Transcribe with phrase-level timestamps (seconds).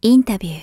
[0.00, 0.58] インタビュー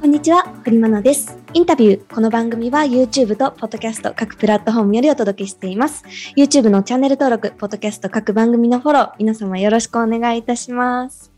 [0.00, 1.36] こんにちは、堀真奈です。
[1.52, 2.14] インタビュー。
[2.14, 6.04] この番組は YouTube と Podcast 各プラットフォームよりお届けしています。
[6.38, 11.34] YouTube のチャンネル登録、Podcast 各番組のフォロー、皆様よろしくお願いいたします。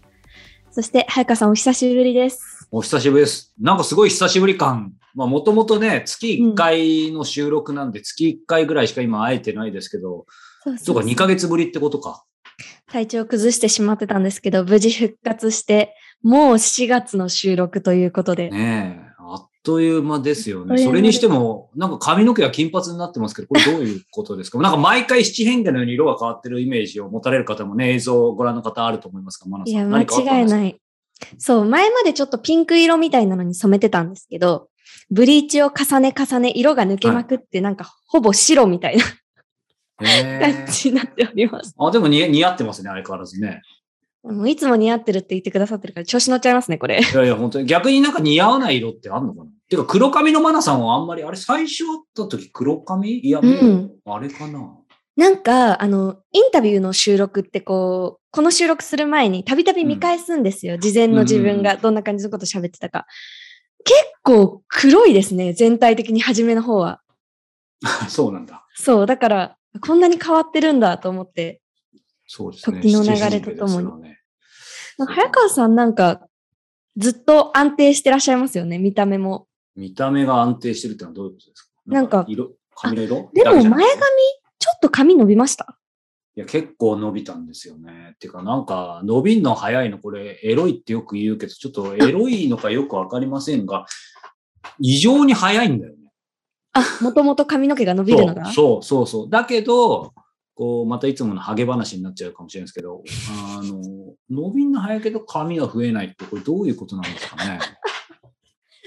[0.71, 2.69] そして、早川さんお久しぶりです。
[2.71, 3.53] お久しぶりです。
[3.61, 4.93] なんかすごい久しぶり感。
[5.15, 10.27] まあもともとね、月1回の収録なんで、月1回ぐらいしか今会えてないですけど、
[10.65, 12.25] そうそうか、2ヶ月ぶりってことか。
[12.91, 18.51] 体調崩してしまってたんですけど、無事復活して、もう4月の収録ということで。
[18.51, 20.77] ねえ、あっという間ですよね。
[20.79, 24.59] それにしても、なんか髪の毛が金髪になってますけど、これどういうことですか？
[24.63, 29.73] なんか毎回七変化のように色が変わってるイメージを持たれる方もね、映像をご覧の方あると思いますが、マナさん。
[29.73, 30.77] いや、間違いない。
[31.39, 34.69] そう、前までちょっとピンク色みたいなのに染めてたんですけど、
[35.11, 39.05] ブリーチを重ね重ね、色が抜けまくって、なんかほぼ白みたいな
[40.03, 41.75] へ感えじになっております。
[41.79, 43.63] あ、でも似似合ってますね、相変わらずね。
[44.23, 47.01] もういつも似合ってるって言ってくださってるから調子乗っちゃいますね、これ。
[47.01, 53.19] いやいや、本当に逆になんか似合わない色ってあんのかなてか、黒髪のマナさんはあんまり、あれ最初会った時黒髪？
[53.21, 54.77] いや、もう、うんあれかな。
[55.17, 60.79] なんか、あの、インタビューの収録ってこう、この収録する前にたびたび見返すんですよ。
[60.79, 63.07] 事前の自分がどんな感じのこと喋ってたか。
[63.85, 67.01] 結構黒いですね、全体的に初めの方は。
[68.09, 68.67] そうなんだ。
[68.75, 71.61] そう、だから、こんなに変わってるんだと思って。
[72.27, 72.81] そうですね。
[72.81, 74.21] 時の流れとともにね
[74.99, 76.27] 早川さんなんか、
[76.97, 79.47] ずっと安定してらっしゃいますよね、見た目も。
[79.77, 81.71] 見た目が安定してるってのはどういうことですか？
[81.87, 83.31] なんか色、髪の色？
[83.33, 83.87] でも前髪、ちょ
[84.77, 85.79] っと髪伸びました？
[86.37, 88.13] いや、結構伸びたんですよね。
[88.15, 93.87] っていうか、なんか、伸びんの早いの、これ、エロいってよく言うけど、ちょっとエロいのかよくわかりませんが、
[94.79, 95.99] 異常に早いんだよね。
[96.73, 99.31] あ、もともと髪の毛が伸びるのがそうそうそうそう。
[99.31, 100.13] だけど、
[100.55, 103.03] こう、またいつものハゲ話になっちゃうかもしれないですけど、
[103.57, 103.83] あの、
[104.31, 107.59] 伸びんの早いけど髪が増えないって、これどういうことなんですかね？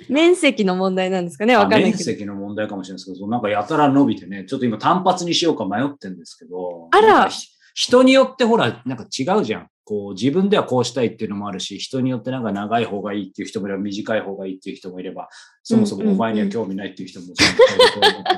[0.09, 1.55] 面積の問題なんですかね？
[1.55, 2.03] わかんない面けど。
[2.03, 7.29] 積の問題かもしれないですけど、なんかやたら伸びてね、ちょっと今単発にしようか迷ってるんですけど、あら
[7.75, 9.67] 人によってほら、なんか違うじゃん。
[9.85, 15.27] こう、自分ではこうしたいっていうのもあるし、人によってなんか長い方がいいっていう人もいれば、短い方がいいっていう人もいれば、
[15.61, 17.25] そもそもお前には興味ないっていう人も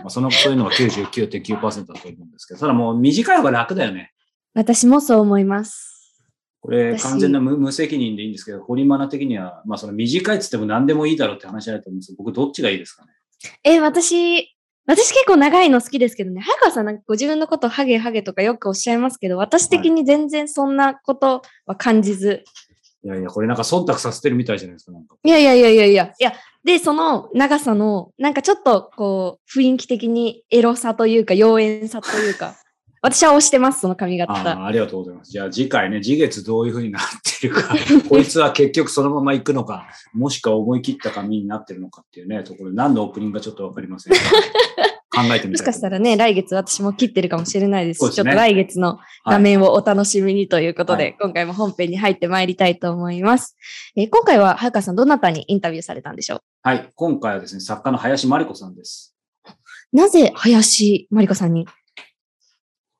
[0.09, 4.11] そ の、そういうのが99.9%だと思うんですけど、ただもう短い方が楽だよね。
[4.55, 5.94] 私もそう思います。
[6.65, 13.11] これ私完全な無無責任でいいんですけど、堀マナ的には、まあその短いっつっても何でもいいだろうって話じゃないと思うんですけど、僕どっちがいいですかね？
[13.63, 14.55] え、私、
[14.87, 16.41] 私結構長いの好きですけどね。
[16.41, 22.43] 早川さんなんかご自分のことハゲハゲとかよくおっしゃいますけど、私的に全然そんなことは感じず。
[23.03, 25.15] いやいや、これなんか忖度させてるみたいじゃないですか、なんか。
[25.23, 26.13] いやいやいやいやいや。
[26.19, 26.33] いや、
[26.63, 32.55] で、その長さの、なんかちょっとこう、雰囲気的にエロさというか、妖艶さというか、
[33.05, 34.59] 私は推してます、その髪あ型。
[34.59, 35.31] あありがとうございます。
[35.31, 37.03] じゃあ次回ね、次月どういう風になっ
[37.39, 37.75] てるか、
[38.09, 44.19] こいつは結局そのまま行くのか、もしくは思い切った髪になってるのかっていうね、ところで何のオープニングかちょっとわかりませんが
[45.15, 53.55] 考えてみもしたいと思いますかしたらね、来月私も切ってるかもしれないですし、ですねちょっと来月の画面をお楽しみにということで、はい今回も本編に入ってまいりたいと思います。
[53.95, 56.89] えー今回は早川さん、どなたにインタビューされたんでしょはい。
[56.95, 59.15] 今回はですね、作家の林真理子さんです。
[59.93, 61.67] うなぜ林真理子さんに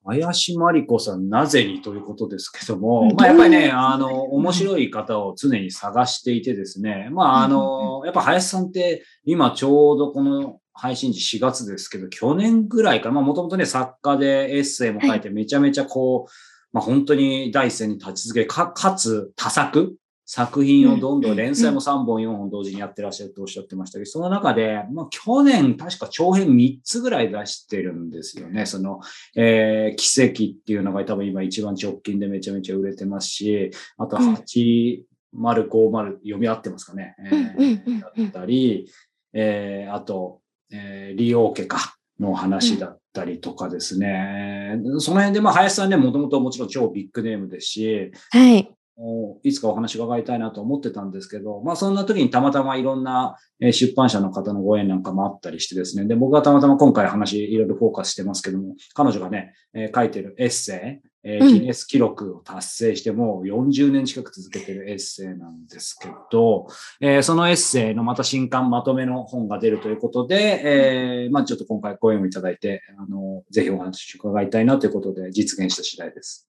[0.06, 3.16] 林真理子さん、なぜにということですけども、うん。
[3.16, 16.32] まあ、やっぱりね、あの、面白い方を常に探していてですね、まあ、あの、やっぱ林さんって、今ちょうどこの配信時4月ですけど、去年ぐらいから、まあ、もともとね、作家でエッセイも書いて、めちゃめちゃこう、
[16.72, 28.66] まあ、本当に第一線に立ち続け、か、かつ多作作品をどんどん連載も3本、4本同時にやってらっしゃるとおっしゃってましたけど、その中で、まあ、去年確か長編3つぐらい出してるんですよね。
[28.66, 29.02] その、
[29.36, 37.16] えー、奇跡っていうのが多分今一番直近でめちゃめちゃ売れてますし、あとうん8050読み合ってますかね。
[37.20, 38.90] えーだったり、
[39.34, 44.80] えー、あと、えー、利用家かの話だったりとかですね。
[45.00, 48.75] その辺で、まあ、林さんね、もともともちろん超ビッグネームですし、はい。
[48.98, 66.68] おいつかお話伺いたいなと思ってたんですけど、まあそんな時にたまたまいろんなえー出版社の方のご縁なんかもあったりしてですね、で、僕はたまたま今回話いろいろフォーカスしてますけども、彼女がね、えー書いてるエッセイ、ギネス記録を達成してもう40年近く続けてるエッセイなんですけど、
[67.02, 76.48] えーそのエッセイのまた新刊まとめの本が出るということで、えーまあちょっと今回ご縁をいただいて、あの、ぜひお話伺いたいなということで実現した次第です。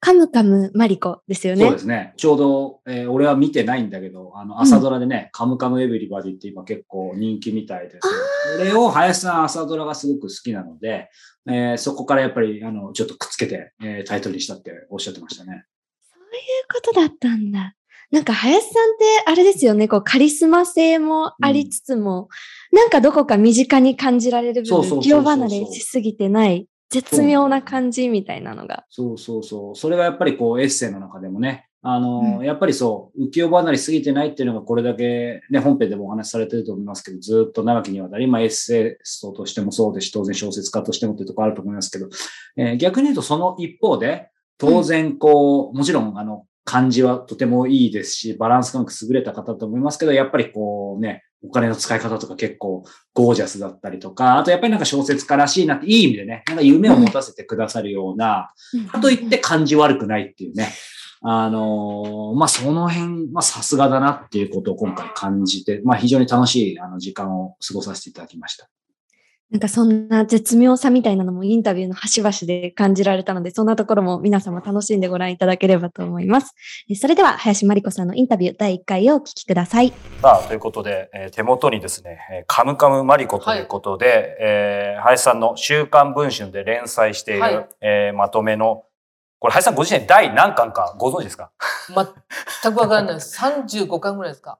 [0.00, 1.64] カムカムマリコですよね。
[1.64, 2.12] そうですね。
[2.16, 8.08] ちょうど、えー俺は見てないんだけど、あの、朝ドラでね、カムカムエブリバディって今結構人気みたいです。
[8.58, 11.08] それを林さん朝ドラがすごく好きなので、
[11.46, 15.64] えーそこからやっぱり、あの、ちょっとくっつけて、えータイトルにしたっておっしゃってましたね。
[16.12, 17.74] そういうことだったんだ。
[18.10, 22.28] なんか林さんってあれですよね、こうカリスマ性もありつつも、
[22.70, 28.84] なんかどこか身近に感じられる部分、そうそうそう離れしすぎてない、絶妙な感じみたいなのが。
[28.88, 29.76] そうそうそう。
[29.76, 42.08] それがやっぱりこうエッセイの中でもね、あの、うんやっぱりそう、浮世離れすぎてないっていうのがこれだけね、本編でもお話しされてると思いますけど、ずっと長きにわたり、まあエッセイストとしてもそうですし、当然小説家としてもっていうところあると思いますけど、
[42.56, 58.52] えー逆に言うとその一方で、当然こう、もちろんあの、漢字はとてもいいですし、バランス感覚優れた方だと思いますけど、やっぱりこうね、お金の使い方とか結構ゴージャスだったりとか、あとやっぱりなんか小説家らしいなっていい意味でね、なんか夢を持たせてくださるような、
[58.90, 60.72] かといって感じ悪くないっていうね。
[61.26, 68.68] あのーまあ、その辺、まあ、さすがだなっていうことを今回感じて、まあ、非常に楽しいあの時間を過ごさせていただきました。
[69.50, 76.54] なんかそんな絶妙さみたいなのもインタビューの端々で感じられたので、そんなところも皆様楽しんでご覧いただければと思います。
[76.90, 79.92] えそれでは、林真理子さんのインタビュー第1回をお聞きください。
[80.22, 88.84] さあ、ということで、えー手元にですね、えーカムカムマリコということで、えー林さんの週刊文春で連載している、はいえーまとめの、
[89.38, 91.52] これ林さんご自身で第何巻かご存知ですか？
[92.62, 93.38] 全くわからないです。
[93.40, 94.58] 35巻ぐらいですか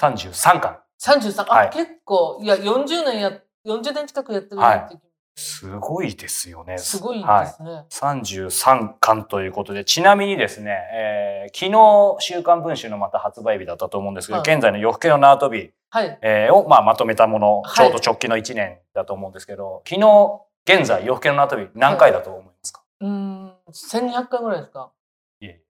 [0.00, 0.78] ?33 巻。
[1.00, 3.32] ?33、あ、はい結構、いや、40年や、
[3.66, 5.00] 40年近くやってるなって気
[5.34, 6.76] すごいですよね。
[6.78, 7.46] すごいではい。
[7.46, 7.84] すね。
[7.90, 16.18] 33巻ということで、ちなみにですね、えー昨日、週刊文春のまた発売日だったと思うんですけど、はい現在の夜更けの縄跳び、はい。
[16.22, 24.90] えーを、まあ、まとめたもの、はいちょうど直近の1年だと思うんですけど、昨日、現在、夜更けの縄跳び何回だと思いますか、うーん、1200回ぐらいですか？
[25.40, 25.60] い、え、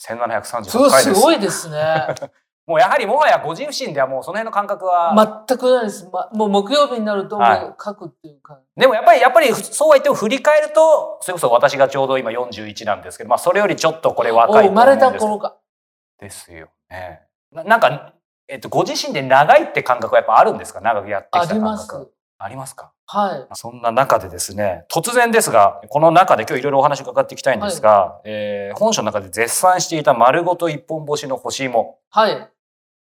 [0.00, 1.20] 1738すごい、回ですす。
[1.20, 1.76] ごいですね。
[2.70, 6.08] もうやはりもはやご自身ではもうその辺の感覚は、全くないです。
[6.12, 8.60] ま、もう木曜日になると、もはいう書くっていうか。
[8.76, 15.56] でもやっぱり、やっぱりそうは言っても振り返ると、それこそ私がちょうど今41なんですけど、まあそれよりちょっとこれ若い生まれた頃か。
[16.20, 17.22] ですよね。
[17.50, 18.12] ななんか、
[18.46, 20.80] えっと、ご自身で長いって感覚はやっぱあるんですか？
[20.80, 21.54] 長くやってきたあ感覚。
[21.58, 22.08] ります。
[22.38, 22.92] ありますか？
[23.06, 23.46] はい。
[23.54, 31.98] そんな中でですね、突然ですが、この中で今日いろいろお話伺っていきたいんですが、えー本書の中で絶賛していた丸ごと一本干しの干し芋。
[32.10, 32.48] はい。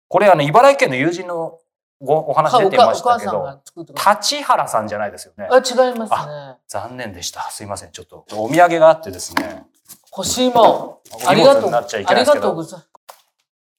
[0.09, 1.59] これあの、茨城県の友人の
[2.01, 3.61] ごお話出てまおしたけど。
[3.77, 5.49] 立原さんじゃないですよね。
[5.51, 6.57] あ、違いますね。
[6.69, 7.51] 残念でした。
[7.51, 7.93] すいません。
[7.93, 9.65] ちょっとお土産があってですね。
[10.11, 11.01] 干し芋。
[11.13, 11.71] お荷ありがとう。
[11.75, 12.05] あり。
[12.05, 12.81] がとうござい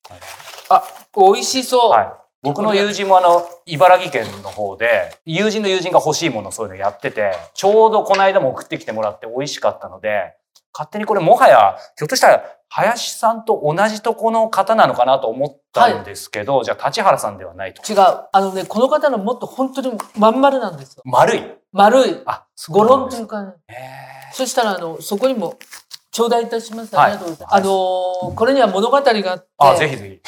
[0.10, 0.68] ます。
[0.70, 0.84] あ、
[1.16, 1.92] 美味しそう。
[1.92, 2.14] はい。
[2.44, 10.34] 僕の友人もあの、茨城県の方で、友人の友人が欲しいものそういうのやってて、ちょうどこの間も送ってきてもらって美味しかったので、
[10.78, 17.82] 勝手にこれもはや、ひょっとしたら、林さんと同じとこの方なのかなと思ったんですけど、じゃあ立原さんではないと。
[17.92, 18.00] 違う。
[18.32, 21.02] あのね、この方のもっと本当にまん丸なんですよ。
[21.04, 21.44] 丸い。
[21.72, 22.22] 丸い。
[22.26, 23.54] あ、ゴロンとというかね。
[23.70, 23.74] へ
[24.34, 25.58] そしたら、あの、そこにも、
[26.12, 26.96] 頂戴いたします。
[26.96, 27.56] はいありがとうございます。
[27.56, 30.22] あのーこれには物語があって、ーあ、ぜひぜひ。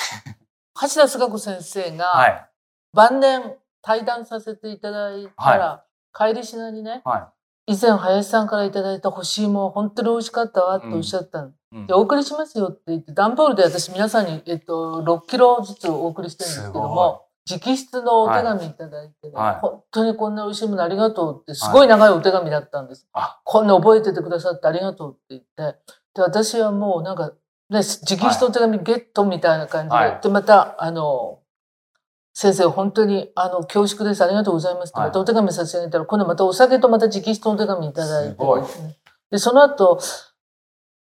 [0.82, 2.50] 橋田壽賀子先生が、はい。
[2.94, 7.32] 晩年対談させていただいたら、帰りしなにね、は
[7.70, 11.50] 以前林さんからいただいた干し芋、本当に美味しかったわっておっしゃったの。
[11.50, 11.52] い。
[11.74, 11.88] うん。
[11.88, 19.60] でお送りしますよって言って、段ボールで私皆さんに、えっと、6キロずつお送りしてるんですけども、直筆のお手紙いただいてね、はい。
[19.62, 23.08] 本当にこんな美味しいものありがとうって、すごい長いお手紙だったんです。
[23.14, 25.80] あこんな覚えててくださってありがとうって言って、
[26.16, 27.34] で、私はもうなんか、
[27.70, 30.20] ね、直筆のお手紙ゲットみたいな感じで、はい。
[30.24, 31.39] で、また、あの、
[32.34, 34.24] 先生、本当に、あの、恐縮です。
[34.24, 38.46] ありがとうございますまたお手紙差し上げたら、今度またお酒とまた直筆のお手紙いただいてで。
[39.32, 40.00] で、その後、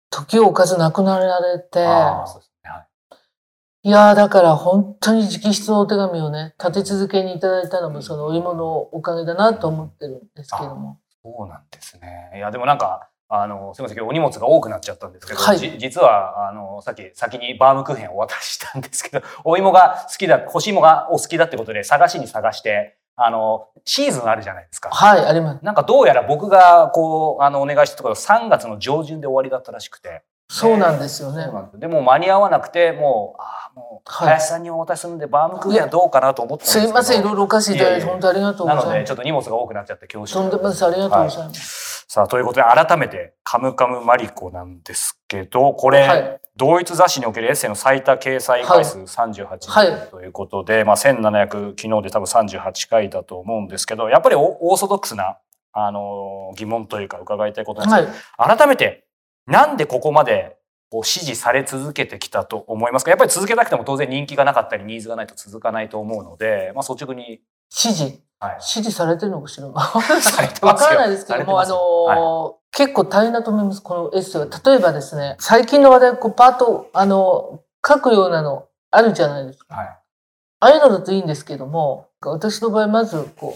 [0.10, 1.82] 時を置かず亡くなられて、い
[3.82, 11.00] いやー、だから本当に直筆のお手紙をね、立て続けにいただいたのもそのお芋のおかげだなと思ってるんですけども。
[11.24, 12.32] そうなんですね。
[12.36, 24.90] いや、でもなんか、あの、すみません、今日お荷物が多くなっちゃったんですけど、はいじ実は、あの、さっき先にバームクーヘンをお渡ししたんですけど、 お芋が好きだ、干し芋がお好きだってことで探しに探して、あの、シーズンあるじゃないですか。
[24.90, 25.64] はい、あります。
[25.64, 30.24] なんかどうやら僕がこう、あの、お願いしたところ3月の上旬で終わりだったらしくて。
[30.52, 31.54] そうなんですよねそう。
[31.54, 39.08] なんでも間に合わなくて、もう、ああ、もう、はい林さんにお渡しするんで、バームクーヘンはどうかなと思ってすいません、いろいろお貸しいただいて、いえいえ本当ありがとうごなので、ざいます。
[39.08, 40.86] ちょっと荷物が多くなっちゃって恐縮とんでもないです。
[40.86, 41.99] ありがとうございます。
[42.12, 46.42] さあ、ということで、改めて、カムカムマリコなんですけど、これ、はい。
[46.56, 49.88] 同一雑誌におけるエッセイの最多掲載回数38はい。
[49.92, 55.38] 回ということで、まあ、1700、昨日で多分38回だと思うんですけど、やっぱりオオーソドックスな、
[55.72, 59.06] あのー疑問というか伺いたいことなんですけど、改めて、
[59.46, 60.58] なんでここまで
[60.89, 63.12] こう支持され続けてきたと思いますか？
[63.12, 67.39] やっぱり続けたくても当然人気がなかったりニーズがないと続かないと思うので、まあ、率直に。
[67.70, 68.58] 支持はい。
[68.62, 69.68] 支持されてるのかしら？
[69.72, 74.48] わからないですけども、あのますー結構大変だと思います、このエッセイは。
[74.64, 79.76] 例えばですね、最近の話題、こう、パート、あの、書くようなのあるじゃないですか。
[79.76, 79.88] はい。
[79.88, 83.56] ああいうのだといいんですけども、私の場合、まず、こ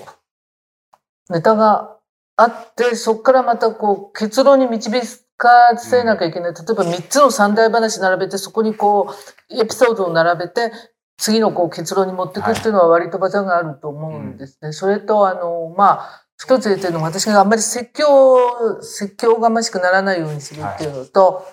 [1.29, 1.95] う、ネタが
[2.35, 4.89] あって、そこからまた、こう、結論に導
[5.37, 6.53] かせなきゃいけない。
[6.53, 9.13] 例えば、3つの三大話並べて、そこにこ
[9.49, 10.71] う、エピソードを並べて、
[11.17, 14.71] 次のこう結論に持っていくっていうのは割と技があると思うんですね。
[14.71, 21.45] それと、あの、まあ、一つ言ってるのは、私があんまり説教、説教がましくならないようにするっていうのと、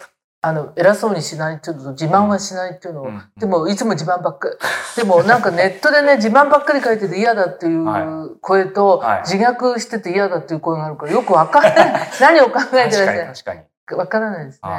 [0.43, 4.57] あの、偉そうにしないっていうのと、自慢はしないっていうのを、うんでも、いつも自慢ばっかり。
[4.97, 12.11] でも、なんかネットでね、自慢ばっかり書いてて嫌だっていはう声と、はい自虐してて嫌だっていう声があるから、よくわかんない。
[12.21, 13.61] 何を考えてらっし確かに。
[13.61, 14.71] ゃるわからないですね。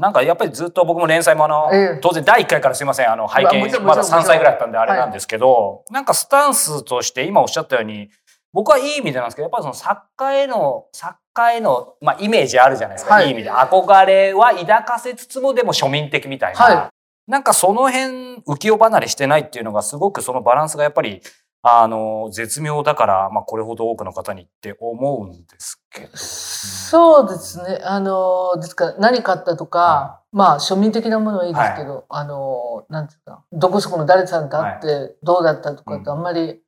[0.00, 8.10] あなんかやっぱりずっと僕も連載もあの、ええ当然第1回からすいません、あの拝見、まだんもちろん3歳ぐらいだったんであれなんですけど、なんかスタンスとして今おっしゃったように、
[8.52, 13.14] 僕はいい意味でなんですけど、やっぱりその作家への、作家への、まあ、イメージあるじゃないですか。
[13.14, 13.50] はいい、い意味で。
[13.50, 16.58] 憧れは抱かせつつも、でも庶民的みたいな。
[16.58, 16.90] は
[17.28, 21.22] なんかその辺浮世離れしてないっていうのがすごくそのバランスがやっぱり、
[21.62, 26.16] あの、絶妙だから、まあこれほど多くの方にって思うんですけど。
[26.16, 27.80] そうですね。
[27.82, 36.60] あの、ですから何買ったとか、はまあ庶民的なものはいいですけど、あの、なんていうか、どこそこの誰さんと会ってどうだったとかってあんまり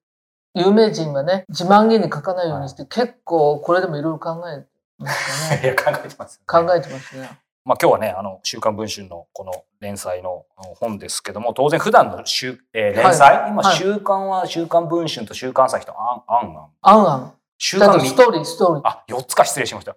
[0.54, 4.68] 有名人はね、自慢げに書かないようにして、結構これでもいろいろ考えて
[4.99, 5.68] ますよいね。
[5.72, 7.40] や、考えてます、考えてますね。
[7.64, 10.47] まあ今日はね、あの、週刊文春のこの連載の
[10.81, 16.71] 本ですけども、当然普段の週、えー連載、今、はい週刊は週刊文春と週刊朝日とあん、あんあん。
[16.83, 17.35] あんあん。
[17.59, 18.83] 週刊ストーリー、ストーリー。
[18.85, 19.97] あ、4つか失礼しました。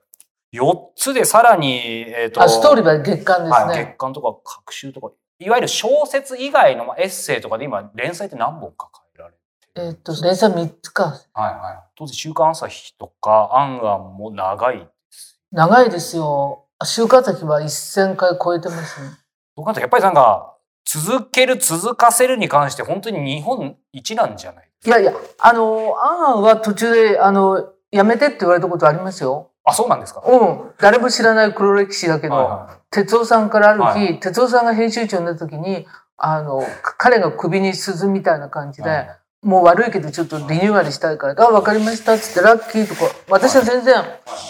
[0.53, 3.85] 4つでさらに、えっ、と、あ、ストーリーは月間ですはい、ね。
[3.85, 9.39] 月刊とか各週とか、いわゆる小説以外のまあエッセイとかで今、連載って何本か書いられて
[9.81, 11.19] るえっと、連載3つか。
[11.33, 11.83] はいはい。
[11.95, 15.41] 当然、週刊朝日とか、アンアンも長いです。
[15.51, 16.64] 長いですよ。
[16.83, 19.09] 週刊先は1000回超えてますね。
[19.55, 20.55] 僕なんてやっぱりなんか、
[20.85, 29.51] 続ける、続かせるに関して本当に日本一なんじゃないいやいや、あの、あんあんは途中で、あの、やめてって言われたことありますよ。
[29.63, 30.21] あ、そうなんですか？
[30.27, 30.71] うん。
[30.79, 35.85] 誰も知らない黒歴史だけど、はいはい哲夫さんからある日、は哲夫さんが編集長になった時に、
[36.17, 39.09] あの、か彼が首に鈴みたいな感じで、はい
[39.43, 43.93] もう悪いけどちょっとリニューアルしたいから、あ、わかりましたっつってラッキーとか、私は全然、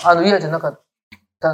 [0.05, 0.79] あの、嫌じゃなかった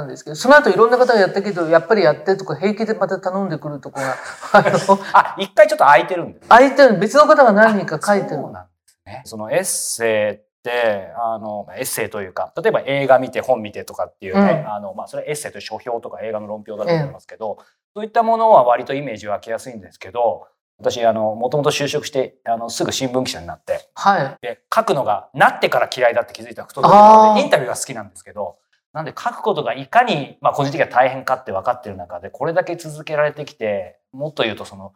[0.00, 4.14] んですけど、その後いろんな方がやったけど、やっぱりやってとか平気でまた頼んでくるとこが、
[4.52, 6.48] あの、あ、一回ちょっと空いてるんです。
[6.48, 8.52] 相手の別の方が何人か書いてるそう。
[8.52, 9.22] なんですね。
[9.24, 17.58] そのエッセイって、あの、エッセイというか、例えば映画見て本見てとかっていうね、うんあの、まあ、それエッセイという書評とか映画の論評だと思いますけど、
[17.94, 20.46] そういったものは割とイメージ湧きやすいんですけど、
[20.82, 24.36] 私、あの、もともと就職して、あの、すぐ新聞記者になって、はい。
[24.40, 28.56] で、書くのがなってから嫌いだって気づいたことで、インタビューが好きなんですけど、
[28.92, 34.92] なんで書くことがいかに、まあ個人的には大変かって分かってる中で、これだけ続けられてきて、もっと言うとその、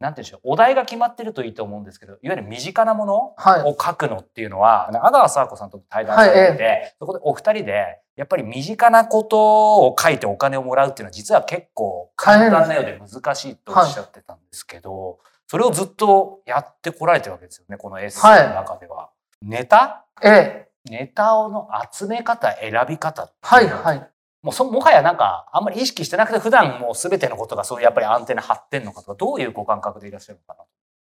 [0.00, 3.62] なんて言うんでしょう、お題が決まってるといいと思うんですけど、いわゆる身近なものはい。
[3.62, 19.10] を書くのっていうのは、阿川佐和子さんと対談されてて、そこでお二人で、やっぱり身近なことを書いてお金をもらうっていうのは実は結構簡単なようで難しいとおっしゃってたんですけど、それをずっとやってこられてるわけですよね、このエッセイの中では。
[19.42, 20.68] ネタええ。
[20.88, 24.10] ネタの集め方、選び方はい、はい。
[24.42, 30.66] もうそもはやなんかあんまり意識してなくて普段もう全てのことがそういうやっぱりアンテナ張ってんのかとかどういうご感覚でいらっしゃるのかな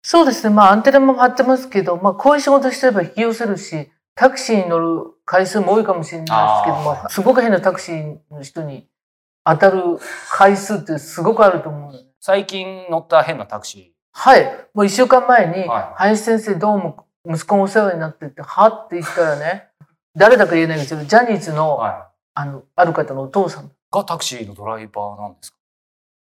[0.02, 0.54] そうですね。
[0.54, 8.87] まあ、アンテナも張ってますけど、まあ、こういう仕事してれば引き寄せるし、タクシーに乗る回数も多いかもしれないですけども、すごく変なタクシーの人に
[9.44, 9.80] 当たる
[10.30, 11.94] 回数ってすごくあると思う。
[12.21, 14.68] 最近乗った変なタクシはい。
[14.75, 19.69] もう一週間前に、はい林先生どうも息子がお世話になってて、はって言ったらね、
[20.16, 23.66] 誰だか言えないけど、ジャニーズー、の、はあの、ある方のお父さん。
[23.66, 25.59] い、がタクシーのドライバーなんですか？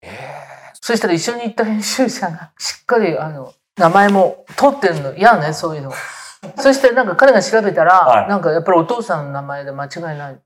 [0.03, 5.93] ええそしたら一緒に行った編集者がしっかりあの名前も取ってるの嫌ねそういうの。
[6.59, 10.41] そしてなんか彼が調べたら、はいなんかやっぱりお父さんの名前で間違いない。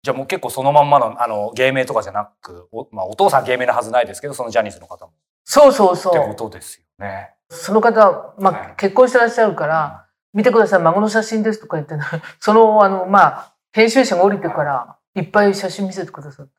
[0.00, 5.12] じゃあもう結構そのまんまのあの芸名とかじゃなくお,、まあ、お父さん芸名のはずないですけどそのジャニーズの方も
[5.44, 6.36] そうそうそってこう。
[6.36, 7.34] とですよね。
[7.50, 12.02] その方、まはいあ、結婚してらっしゃるから、見てください、孫の写真ですとか言ってね、
[12.40, 16.52] その、あの、まあ、編集者が降りてから、いっぱい写真見せてくださった。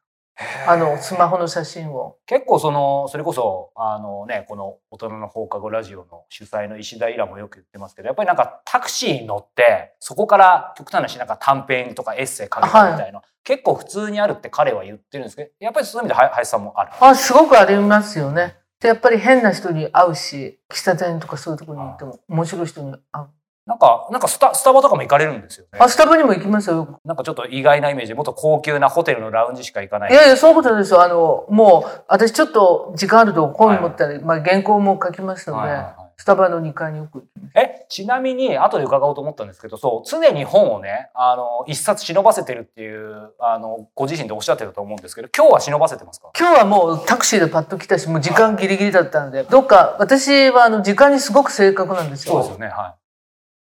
[0.67, 2.15] あの、スマホの写真を。
[2.25, 16.91] 結構その、それこそ、あのね、この大人の放課後ラジオの主催の石田イラもよく言ってますけど、やっぱりなんかタクシーに乗って、そこから極端な話、なんか短編とかエッセイ書けたみたいな、結構普通にあるって彼は言ってるんですけど、やっぱりそういう意味では林さんもある。
[17.01, 18.58] あ、すごくありますよね。
[18.87, 23.27] やっぱり変な人に会うし、喫茶店とかそういうところに行っても面白い人に会う。
[23.69, 25.77] なんか、なんかスタスタバとかも行かれるんですよね。
[25.79, 26.99] あ、スタバにも行きますよ。
[27.05, 30.11] なんかちょっと意外なイメージで、もっと高級なホテルのラウンジしか行かない。
[30.11, 31.03] いやいや、そういうことですよ。
[31.03, 37.25] あの、もう、私ちょっと時間あると本持ったり、まあ原稿も書きますので、はいはいはいスタバの2階によく。
[37.55, 46.29] え、ちなみに、後で伺おうと思ったんですけど、そう、常に本をね、あの、一冊忍ばせてるっていう、あの、ご自身でおっしゃってたと思うんですけど、今日は忍ばせてますか？
[46.37, 52.33] 今日はもうタクシーでパッと来たし、もう時間ギリギリだったんで、どっか、私はあの時間にすごく正確なんですよ。
[52.33, 52.95] そうですよね、は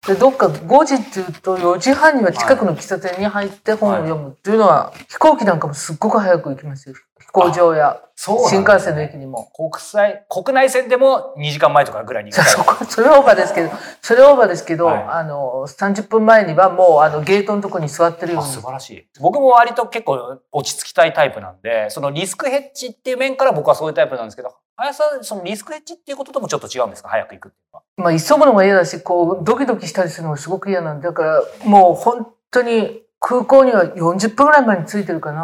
[0.08, 6.96] で、どっか5時っていうと4時半には近くの喫茶店に入って本を読むっていうのは、飛行機なんかもすっごく早く行きますよ。
[7.22, 9.46] 飛行場や新幹線の駅にも。
[9.56, 13.70] 国際、国内線でも2時間前とかぐらいに行きたいそこ、 それはオーバーですけど、
[14.02, 18.52] それはオーバーですけど、はいあの、30分前にはもうあのゲートのとこに座ってるようあに。
[18.54, 19.08] 素晴らしい。
[19.20, 27.10] 僕も割と結構落ち着きたいタイプなんで、そのリスクヘッジっていう面から僕はそういうタイプなんですけど、林さん、そのリスクヘッジっていうことともちょっと違うんですか？
[27.10, 27.84] 早く行くっていうのは。
[27.98, 35.44] まあ、急ぐのが嫌だし、こう、ドキドキしたりするのがすごく嫌なんで、だから、もう本当に空港には40分ぐらい前に着いてるかな。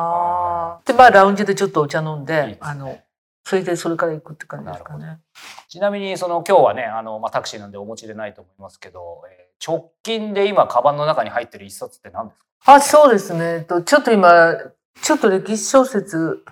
[0.88, 2.98] で、まあ、ラウンジでちょっとお茶飲んいいでねあの、
[3.46, 5.20] それでそれから行くって感じですかね。
[5.68, 12.74] ちなみに、その今日はね、あの、まあ、タクシーなんでお持ちでないと思いますけど、えー直近で今、カバンの中に入ってる一冊って何ですか？
[12.76, 13.62] あ、そうですね。
[13.62, 14.56] と、ちょっと今、
[15.02, 16.44] ちょっと歴史小説、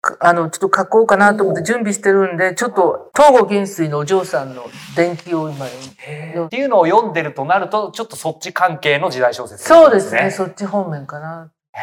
[0.00, 4.64] かあの、ちょっと書こうかなと思って準備してるんで、ちょっと、東郷元帥のお嬢さんの
[4.96, 10.30] 伝記を今読んっていうのを読んでるとなると、ちょっとそっち関係の時代小説、そうですね。
[10.30, 11.50] そっち方面かな。
[11.74, 11.80] へー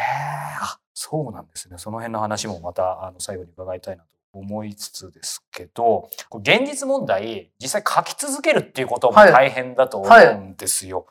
[0.64, 1.78] あそうなんですね。
[1.78, 11.06] その辺の話もまたあの最後に伺いたいなと思いつつですけど、現実問題、実際書き続けるっていうこともはい大変だと思うんですよ。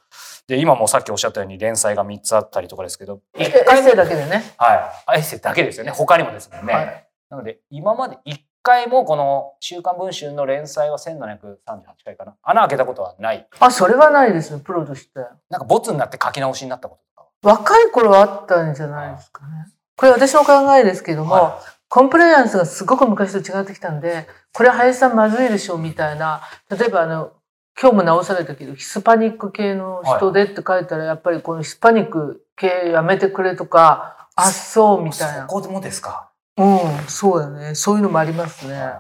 [0.47, 4.53] で、今もさっきおっしゃったように連載が3つあったりとかですけど、えエ一回ッセイだけでね。
[4.57, 4.79] はい。
[5.07, 5.91] あエッセイだけですよね。
[5.91, 6.73] 他にもですもんね。
[6.73, 11.57] はいなので、今まで一回もこの週刊文春の連載は1738
[12.03, 12.35] 回かな。
[12.43, 13.47] 穴開けたことはない。
[13.59, 15.19] あ、それはないですね、プロとして。
[15.49, 19.65] なんかボツになって書き直しになったこととか若い頃はあったんじゃないですかね。
[20.01, 27.33] これ私の考えですけども、はコンプライアンスがすごく昔と違ってきたんで、これ林さんまずいでしょみたいな、例えばあの、
[27.79, 35.47] 今日も直されたけど、ヒスパニック系の人でって書いたら、やっぱりこのヒスパニック系やめてくれとか、あ、そうみたいな。
[35.47, 36.31] そこもですか？
[36.57, 37.75] うん、そうだね。
[37.75, 38.93] そういうのもありますね。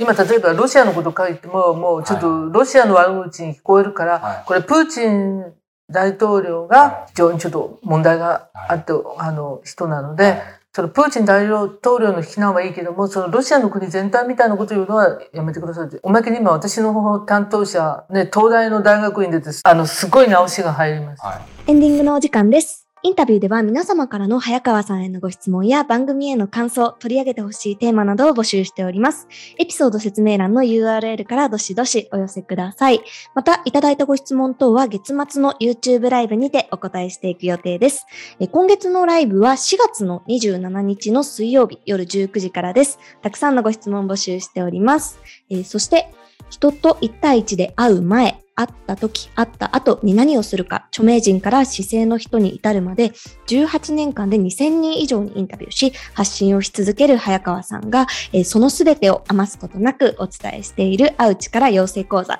[0.00, 5.52] 今、例えばロシアのこと書いても、もうちょっとロシアの悪口に聞こえるから、はいこれプーチン
[5.90, 10.40] 大統領はいが非常にちょっと問題があって、あの人なので、
[10.72, 15.98] そのプーチン大統領の非難はいいけども、そのロシアの国全体みたいなことを言うのはやめてくださいって。
[16.02, 21.24] おまけに今私の担当者、ね、東大の大学院でですあの、すごい直しが入ります。
[21.24, 21.70] はい。
[21.70, 22.87] エンディングのお時間です。
[23.08, 29.28] インタビューでは皆様からの早川さんへのご質問や番組への感想、取り上げてほしいテーマなどを募集しております。
[29.58, 33.00] エピソード説明欄の URL からどしどしお寄せください。
[33.34, 38.04] また、いただいたご質問等は月末の YouTube ライブにてお答えしていく予定です。
[38.52, 42.98] 今月のライブは4月の27日の水曜日夜19時からです。
[43.22, 45.18] たくさんのご質問募集しております。
[45.64, 46.12] そして、
[46.50, 53.12] 人と1対1で会う前、会った時、会った後に何をするか、著名人から市政の人に至るまで、
[53.46, 62.38] 18年間で2000人以上にインタビューし、発信をし続ける早川さんが、えーそのすべてを余すことなくお伝えしている会う力養成講座。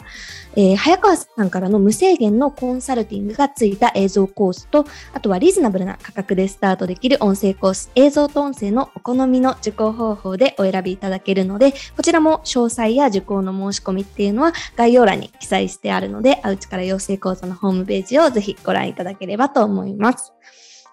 [0.56, 20.32] えー早川さんからの無制限のコンサルティングがついた映像コースと、あとはリーズナブルな価格でスタートできる音声コース、映像と音声のお好みの受講方法でお選びいただけるので、こちらも詳細や受講の申し込みっていうのは概要欄に記載してあるので、あうちから養成講座のホームページをぜひご覧いただければと思います。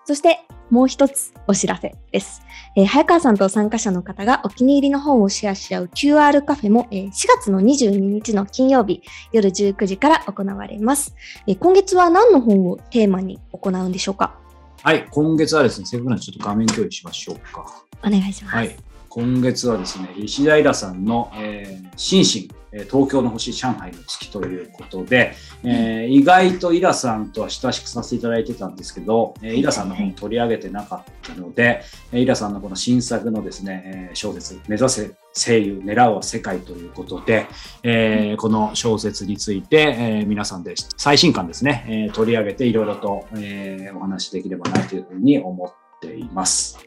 [0.08, 2.42] そして、もう一つお知らせです。
[2.76, 9.02] えー早川さんと参加者の方がお気に入りの本をシェアし合う QR カフェも、えー4月の22日の金曜日
[9.32, 11.16] 夜19時から行われます。
[11.48, 14.38] えー今月は何の本をテーマに行うんでしょうか？
[14.84, 17.66] はい、今月はですね、せっかくなんでちょっと画面共有しましょうか。
[18.04, 18.56] お願いします。
[18.56, 18.76] はい。
[19.16, 25.32] 今月はですね、石田イラさんの、えー、心身、えー東京の星、上海の月ということで、
[25.64, 37.48] えー意外とイラさんとは親しくさせていただいてたんですけど、えーイラさんの本を取り上げてなかったので、えーイラさんのこの新作のですね、えー小説、目指せ声優、狙うは世界ということで、
[37.84, 46.78] えーこの小説について、えー皆さんで最新刊ですね、えー取り上げていろいろと、えーお話しできればなというふうに思ってっています。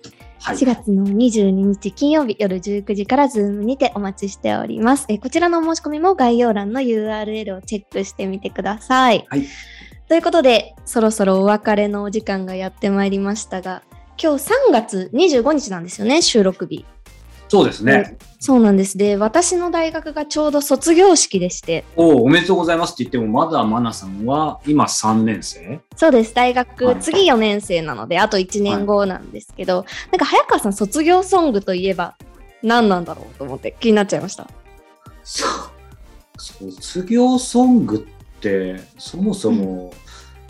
[0.41, 0.57] はい。
[0.57, 5.07] 4月の22日金曜日夜19時からズームにてお待ちしております。
[5.09, 9.27] えーこちらのお申し込みも概要欄の URL をチェックしてみてください。
[9.29, 9.45] はい
[10.09, 13.83] ということで、そろそろお別れのお時間がやってまいりましたが、
[14.21, 16.87] 今日3月25日なんですよね、収録日。
[17.49, 18.17] そうですね。
[18.41, 18.97] そうなんです。
[18.97, 25.81] で、私の大学がちょうど卒業式でして、おお、おめでとうございますって言っても、まだマナさんは今3年生？
[25.97, 26.35] そうです。
[26.35, 32.17] 大学、はい次4年生なので、あと1年後なんですけど、なんか早川さん卒業ソングといえば
[32.63, 34.47] 何なんだろうと思って気になっちゃいました。
[35.25, 39.93] そう卒業ソングって、そもそも、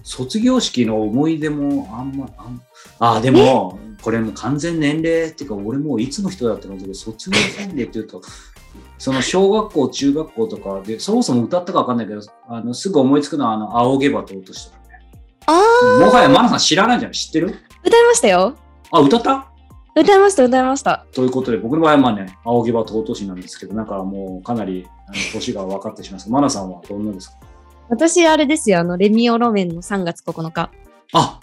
[0.02, 2.62] 卒業式の思い出もあんま、あん
[2.98, 8.22] あーでも、これもう完全年齢っていうか、俺もういつの人だって思うけど、卒業ソングっていうと、
[8.98, 15.11] その小学校、中学校とかで、そもそも歌ったかわかんないけど、あのすぐ思いつくのは、あの、仰げば尊しとかね。
[15.46, 15.52] あ
[16.00, 17.48] もはやマナさん知らないんじゃない知ってる？
[17.48, 17.52] ー、
[17.84, 18.54] 歌いましたよ。
[18.90, 19.50] あ、歌った？
[19.96, 21.06] 歌いました、歌いました。
[21.12, 26.30] ということで、僕の場合はまあね、仰げば尊しなんですけど、なんかもうかなりあの年が分かってしまいます。
[26.30, 27.37] マナさんはどんなですか？
[27.88, 30.70] 私、あれですよ、あの、レミオロメンの3月9日。
[31.14, 31.40] あ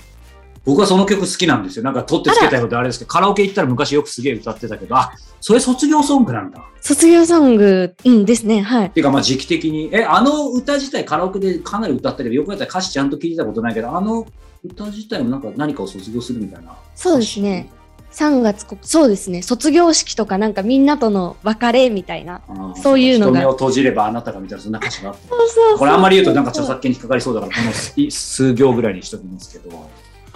[0.65, 1.83] 僕はその曲好きなんですよ。
[1.83, 6.59] なんか取ってつけたようであれですけど、カラオケ行ったら昔よくすげえ歌ってたけど、あ、それ卒業ソングなんだ。
[6.59, 8.91] っ卒業ソング、うんですね、はい。
[8.91, 14.25] ていうかまあ時期的に、え、あの歌自体カラオケでかなり歌ったけど、よくやったら歌詞ちゃんと聞いたことないけど、あの
[14.63, 16.75] 歌自体もなんか何かを卒業するみたいな。
[16.95, 17.69] そうですね。
[18.11, 22.41] 3月こ、そうですね、卒業式とかなんかみんなとの別れみたいな。
[22.81, 25.27] そういうのが瞳を閉じればあなたがみたいなそんな歌詞があって。
[25.27, 29.89] そうそうこれあんまり言うとなんか著作権に引っかかりそうだから、この数数行ぐらいにしときますけど。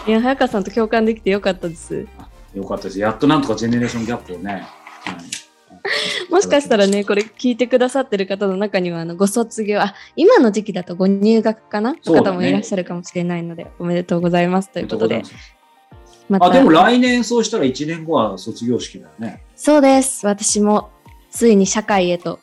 [0.08, 2.08] いや、早川さんと共感できてよかったです。
[2.54, 3.00] よかったです。
[3.00, 4.54] やっとなんとかジェネレーションギャップをね。
[4.54, 11.94] は いもしかしたらね、これ聞いてくださってる方の中には、あの、ご卒業、あ、今の時期だとご入学かな？
[11.94, 15.24] ねの方もいらっしゃるかもしれないので、おめでとうございますということで。
[16.28, 19.42] まあ、でも来年そうしたら1年後は卒業式だよね。
[19.56, 20.28] そうです。
[20.28, 20.90] 私も、
[21.32, 22.40] ついに社会へと。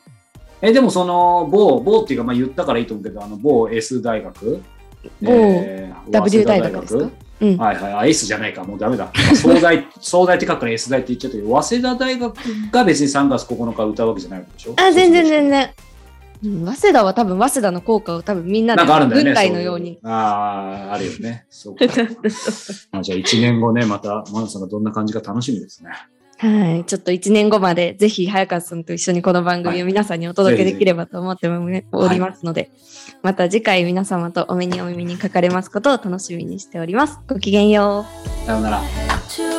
[0.61, 4.61] え、でもその、某、某っていうか、まあ言ったからいいと思うけど、あの、某 S 大学
[5.21, 7.09] 某えー W 大学ですか？
[7.39, 7.57] うん。
[7.57, 7.93] はいはい。
[7.93, 8.63] あ、S じゃないか。
[8.63, 9.05] もうダメだ。
[9.05, 12.35] まあ総大、 総大って書くから S 大って言っちゃったけど、早稲田大学
[12.71, 14.73] が別に3月9日歌うわけじゃないわけでしょ？
[14.77, 15.49] あ、全然全然。
[15.49, 15.69] 然。
[16.43, 19.29] うん早稲田は多分、早稲田の効果を多分みんなでなんかあるんだよね。
[19.31, 19.97] 軍隊のように。
[20.03, 21.45] そああ、あるよね。
[21.49, 21.85] そうか。
[22.91, 25.89] あじゃあ1年後ね、また、マナさんがどんな感じか楽しみですね。
[26.39, 26.85] はい。
[26.85, 32.69] ちょっと1年後まで、ぜひ、早川さんと一緒にこの番組を皆さんにお届けできればと思っておりますので、
[33.23, 37.19] また次回皆様とお目にお耳にかかれますことを楽しみにしております。
[37.27, 38.45] ごきげんよう。
[38.45, 39.56] さようなら。